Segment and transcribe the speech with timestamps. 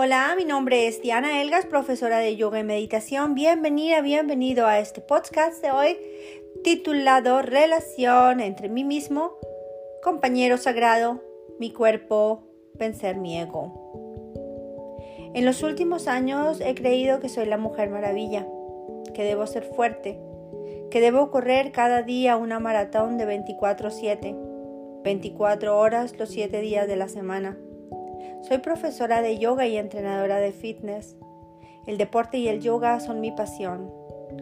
[0.00, 3.34] Hola, mi nombre es Diana Elgas, profesora de yoga y meditación.
[3.34, 5.98] Bienvenida, bienvenido a este podcast de hoy
[6.62, 9.32] titulado Relación entre mí mismo,
[10.00, 11.20] compañero sagrado,
[11.58, 13.74] mi cuerpo, vencer mi ego.
[15.34, 18.46] En los últimos años he creído que soy la mujer maravilla,
[19.14, 20.16] que debo ser fuerte,
[20.92, 24.36] que debo correr cada día una maratón de 24/7,
[25.02, 27.58] 24 horas los 7 días de la semana
[28.42, 31.16] soy profesora de yoga y entrenadora de fitness.
[31.86, 33.90] El deporte y el yoga son mi pasión.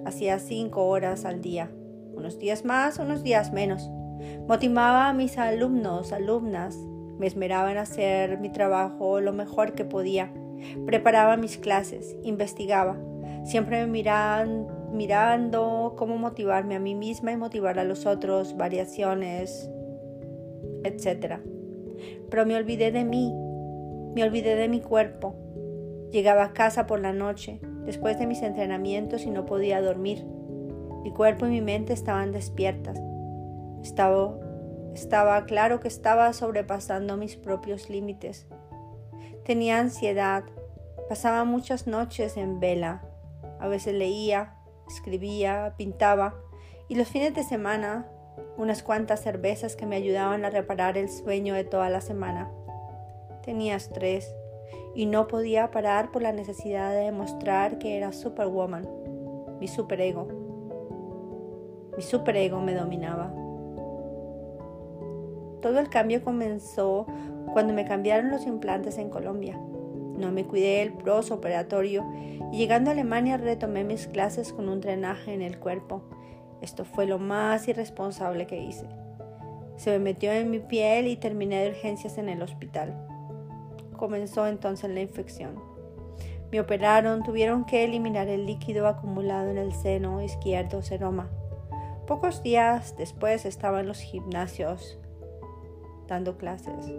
[0.05, 1.71] Hacía cinco horas al día,
[2.15, 3.91] unos días más, unos días menos.
[4.49, 6.77] Motivaba a mis alumnos, alumnas.
[7.19, 10.33] Me esmeraba en hacer mi trabajo lo mejor que podía.
[10.87, 12.97] Preparaba mis clases, investigaba.
[13.45, 19.71] Siempre me miraban, mirando cómo motivarme a mí misma y motivar a los otros, variaciones,
[20.85, 21.41] etc.
[22.31, 23.33] Pero me olvidé de mí
[24.17, 25.37] me olvidé de mi cuerpo.
[26.11, 30.25] Llegaba a casa por la noche, después de mis entrenamientos y no podía dormir.
[31.03, 32.99] Mi cuerpo y mi mente estaban despiertas.
[33.83, 34.39] Estaba,
[34.95, 38.47] estaba claro que estaba sobrepasando mis propios límites.
[39.45, 40.45] Tenía ansiedad.
[41.11, 43.03] Pasaba muchas noches en vela.
[43.61, 44.55] A veces leía,
[44.89, 46.37] escribía, pintaba
[46.89, 48.07] y los fines de semana
[48.57, 52.51] unas cuantas cervezas que me ayudaban a reparar el sueño de toda la semana.
[53.47, 54.35] Tenía estrés
[54.97, 58.89] y no podía parar por la necesidad de demostrar que era Superwoman,
[59.61, 60.27] mi superego.
[61.97, 63.33] Mi superego me dominaba.
[65.63, 67.07] Todo el cambio comenzó
[67.53, 69.57] cuando me cambiaron los implantes en Colombia.
[70.19, 70.95] No me cuidé el
[71.31, 72.05] operatorio
[72.51, 76.03] y llegando a Alemania retomé mis clases con un drenaje en el cuerpo.
[76.61, 78.89] Esto fue lo más irresponsable que hice.
[79.77, 83.07] Se me metió en mi piel y terminé de urgencias en el hospital
[83.97, 85.55] comenzó entonces la infección.
[86.51, 91.29] Me operaron, tuvieron que eliminar el líquido acumulado en el seno izquierdo seroma.
[92.07, 94.99] Pocos días después estaba en los gimnasios
[96.07, 96.93] dando clases.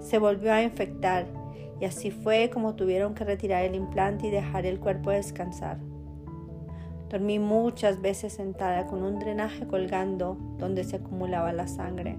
[0.00, 1.26] Se volvió a infectar
[1.80, 5.78] y así fue como tuvieron que retirar el implante y dejar el cuerpo descansar.
[7.08, 12.18] Dormí muchas veces sentada con un drenaje colgando donde se acumulaba la sangre.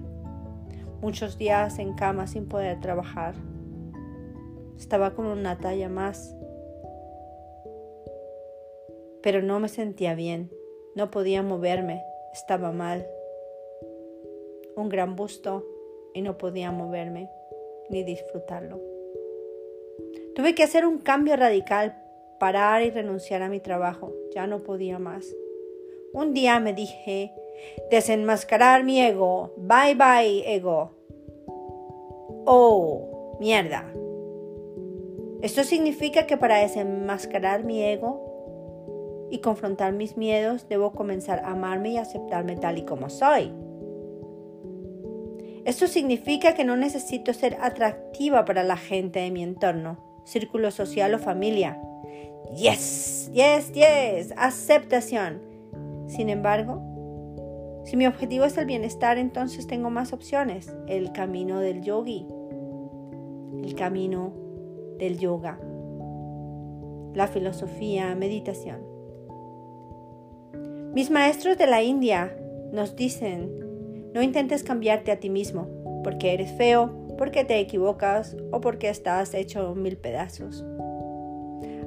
[1.02, 3.36] Muchos días en cama sin poder trabajar.
[4.80, 6.36] Estaba con una talla más.
[9.22, 10.50] Pero no me sentía bien.
[10.96, 12.02] No podía moverme.
[12.34, 13.06] Estaba mal.
[14.76, 15.66] Un gran busto
[16.14, 17.30] y no podía moverme
[17.90, 18.80] ni disfrutarlo.
[20.34, 22.02] Tuve que hacer un cambio radical,
[22.40, 24.14] parar y renunciar a mi trabajo.
[24.34, 25.36] Ya no podía más.
[26.14, 27.34] Un día me dije,
[27.92, 29.54] desenmascarar mi ego.
[29.58, 30.92] Bye bye, ego.
[32.46, 33.94] Oh, mierda.
[35.42, 41.92] Esto significa que para desenmascarar mi ego y confrontar mis miedos debo comenzar a amarme
[41.92, 43.54] y aceptarme tal y como soy.
[45.66, 51.14] Esto significa que no necesito ser atractiva para la gente de mi entorno, círculo social
[51.14, 51.80] o familia.
[52.56, 55.42] Yes, yes, yes, aceptación.
[56.08, 56.82] Sin embargo,
[57.86, 60.74] si mi objetivo es el bienestar, entonces tengo más opciones.
[60.88, 62.26] El camino del yogi,
[63.64, 64.34] el camino
[65.00, 65.60] del yoga,
[67.16, 68.82] la filosofía, meditación.
[70.94, 72.36] Mis maestros de la India
[72.72, 73.52] nos dicen,
[74.14, 75.68] no intentes cambiarte a ti mismo,
[76.04, 80.66] porque eres feo, porque te equivocas o porque estás hecho mil pedazos.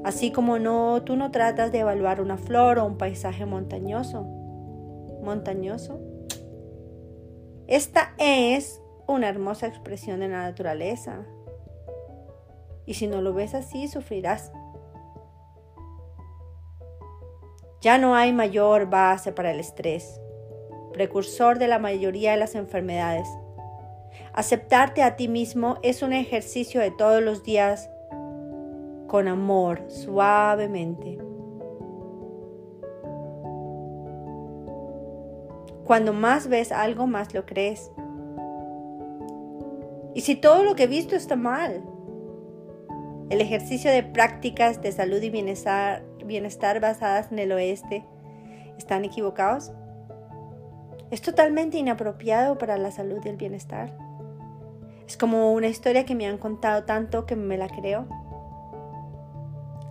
[0.05, 4.25] Así como no, tú no tratas de evaluar una flor o un paisaje montañoso.
[5.23, 6.01] Montañoso.
[7.69, 11.27] Esta es una hermosa expresión de la naturaleza,
[12.87, 14.53] y si no lo ves así, sufrirás.
[17.81, 20.21] Ya no hay mayor base para el estrés,
[20.93, 23.29] precursor de la mayoría de las enfermedades.
[24.33, 27.91] Aceptarte a ti mismo es un ejercicio de todos los días
[29.09, 31.19] con amor, suavemente.
[35.85, 37.91] Cuando más ves algo, más lo crees.
[40.15, 41.83] Y si todo lo que he visto está mal,
[43.33, 48.05] el ejercicio de prácticas de salud y bienestar, bienestar basadas en el oeste
[48.77, 49.73] están equivocados.
[51.11, 53.97] Es totalmente inapropiado para la salud y el bienestar.
[55.09, 58.07] Es como una historia que me han contado tanto que me la creo.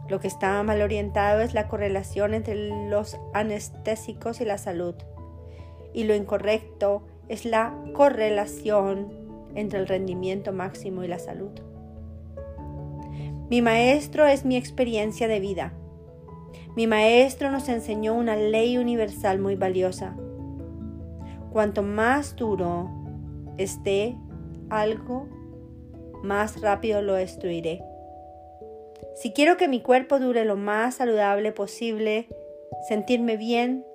[0.08, 4.94] Lo que está mal orientado es la correlación entre los anestésicos y la salud.
[5.96, 11.71] Y lo incorrecto es la correlación entre el rendimiento máximo y la salud.
[13.52, 15.74] Mi maestro es mi experiencia de vida.
[16.78, 20.16] Mi maestro nos enseñó una ley universal muy valiosa.
[21.52, 22.90] Cuanto más duro
[23.58, 24.16] esté
[24.70, 25.28] algo,
[26.24, 27.84] más rápido lo destruiré.
[29.16, 32.30] Si quiero que mi cuerpo dure lo más saludable posible,
[32.88, 33.86] sentirme bien,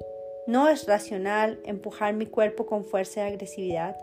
[0.47, 3.97] no es racional empujar mi cuerpo con fuerza y agresividad,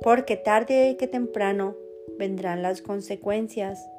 [0.00, 1.76] porque tarde que temprano
[2.18, 3.90] vendrán las consecuencias.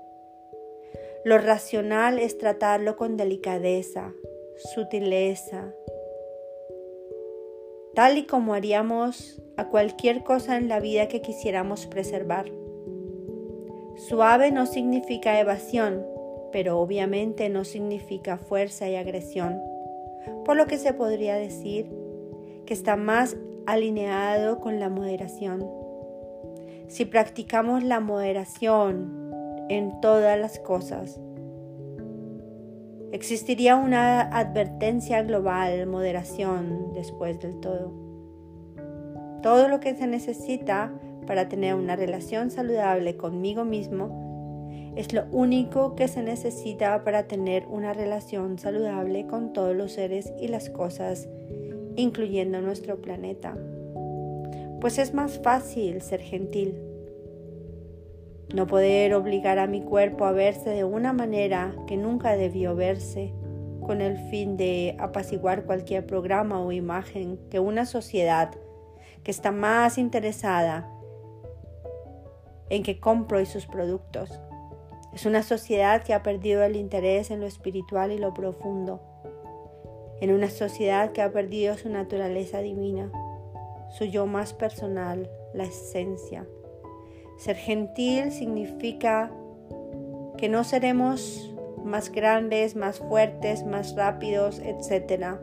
[1.25, 4.13] Lo racional es tratarlo con delicadeza,
[4.75, 5.74] sutileza,
[7.95, 12.45] tal y como haríamos a cualquier cosa en la vida que quisiéramos preservar.
[13.95, 16.06] Suave no significa evasión,
[16.51, 19.60] pero obviamente no significa fuerza y agresión,
[20.45, 21.89] por lo que se podría decir
[22.68, 23.36] que está más
[23.66, 25.68] alineado con la moderación.
[26.88, 29.25] Si practicamos la moderación
[29.70, 31.20] en todas las cosas,
[33.12, 37.94] existiría una advertencia global, moderación después del todo.
[39.42, 40.92] Todo lo que se necesita
[41.26, 44.26] para tener una relación saludable conmigo mismo
[44.96, 50.34] es lo único que se necesita para tener una relación saludable con todos los seres
[50.40, 51.28] y las cosas,
[51.96, 53.58] incluyendo nuestro planeta.
[54.80, 56.76] Pues es más fácil ser gentil.
[58.56, 63.34] No poder obligar a mi cuerpo a verse de una manera que nunca debió verse,
[63.81, 68.52] con el fin de apaciguar cualquier programa o imagen que una sociedad
[69.25, 70.90] que está más interesada
[72.69, 74.40] en que compro y sus productos.
[75.13, 79.01] Es una sociedad que ha perdido el interés en lo espiritual y lo profundo.
[80.22, 83.12] En una sociedad que ha perdido su naturaleza divina,
[83.90, 86.48] su yo más personal, la esencia.
[87.38, 89.32] Ser gentil significa
[90.38, 91.54] que no seremos
[91.84, 95.38] más grandes, más fuertes, más rápidos, etc.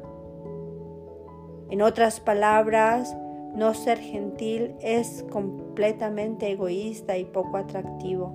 [1.71, 3.17] En otras palabras,
[3.55, 8.33] no ser gentil es completamente egoísta y poco atractivo.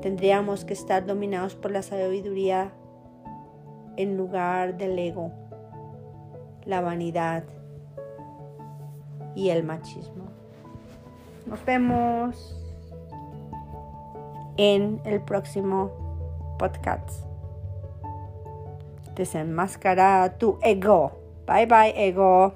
[0.00, 2.72] Tendríamos que estar dominados por la sabiduría
[3.96, 5.30] en lugar del ego,
[6.64, 7.44] la vanidad
[9.34, 10.24] y el machismo.
[11.46, 12.59] Nos vemos
[14.60, 15.90] en el próximo
[16.58, 17.24] podcast.
[19.16, 21.12] Desenmascara tu ego.
[21.46, 22.54] Bye bye, ego.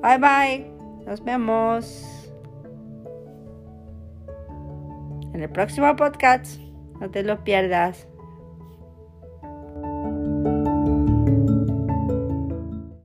[0.00, 0.70] Bye bye.
[1.04, 2.30] Nos vemos
[5.34, 6.60] en el próximo podcast.
[7.00, 8.06] No te lo pierdas.